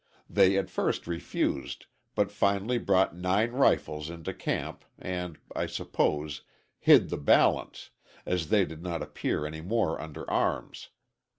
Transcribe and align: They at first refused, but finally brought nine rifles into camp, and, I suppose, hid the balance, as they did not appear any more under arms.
They 0.27 0.57
at 0.57 0.71
first 0.71 1.05
refused, 1.05 1.85
but 2.15 2.31
finally 2.31 2.79
brought 2.79 3.15
nine 3.15 3.51
rifles 3.51 4.09
into 4.09 4.33
camp, 4.33 4.83
and, 4.97 5.37
I 5.55 5.67
suppose, 5.67 6.41
hid 6.79 7.11
the 7.11 7.17
balance, 7.17 7.91
as 8.25 8.49
they 8.49 8.65
did 8.65 8.81
not 8.81 9.03
appear 9.03 9.45
any 9.45 9.61
more 9.61 10.01
under 10.01 10.27
arms. 10.27 10.89